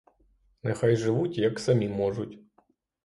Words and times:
Нехай 0.63 0.95
живуть, 0.95 1.37
як 1.37 1.59
самі 1.59 1.87
можуть. 1.89 2.39